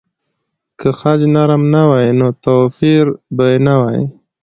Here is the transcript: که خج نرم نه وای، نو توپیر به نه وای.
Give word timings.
که 0.79 0.87
خج 0.99 1.19
نرم 1.35 1.63
نه 1.73 1.81
وای، 1.89 2.07
نو 2.19 2.27
توپیر 2.43 3.05
به 3.35 3.45
نه 3.65 3.73
وای. 3.79 4.01